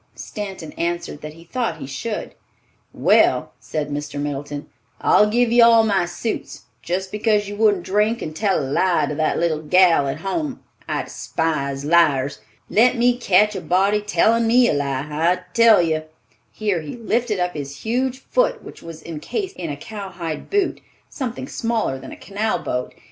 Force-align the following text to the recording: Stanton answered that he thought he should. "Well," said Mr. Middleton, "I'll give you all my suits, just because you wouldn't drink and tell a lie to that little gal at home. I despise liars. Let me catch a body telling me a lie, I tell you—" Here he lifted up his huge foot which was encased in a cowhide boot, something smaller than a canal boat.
Stanton 0.15 0.71
answered 0.79 1.21
that 1.21 1.33
he 1.33 1.43
thought 1.43 1.77
he 1.77 1.85
should. 1.85 2.33
"Well," 2.91 3.51
said 3.59 3.91
Mr. 3.91 4.19
Middleton, 4.19 4.67
"I'll 4.99 5.29
give 5.29 5.51
you 5.51 5.63
all 5.63 5.83
my 5.83 6.05
suits, 6.05 6.63
just 6.81 7.11
because 7.11 7.47
you 7.47 7.55
wouldn't 7.55 7.83
drink 7.83 8.19
and 8.19 8.35
tell 8.35 8.57
a 8.59 8.65
lie 8.65 9.05
to 9.05 9.13
that 9.13 9.37
little 9.37 9.61
gal 9.61 10.07
at 10.07 10.21
home. 10.21 10.63
I 10.89 11.03
despise 11.03 11.85
liars. 11.85 12.39
Let 12.67 12.97
me 12.97 13.15
catch 13.15 13.55
a 13.55 13.61
body 13.61 14.01
telling 14.01 14.47
me 14.47 14.67
a 14.67 14.73
lie, 14.73 15.05
I 15.07 15.41
tell 15.53 15.83
you—" 15.83 16.05
Here 16.51 16.81
he 16.81 16.95
lifted 16.95 17.39
up 17.39 17.53
his 17.53 17.81
huge 17.83 18.21
foot 18.21 18.63
which 18.63 18.81
was 18.81 19.03
encased 19.03 19.55
in 19.55 19.69
a 19.69 19.77
cowhide 19.77 20.49
boot, 20.49 20.81
something 21.09 21.47
smaller 21.47 21.99
than 21.99 22.11
a 22.11 22.17
canal 22.17 22.57
boat. 22.57 22.95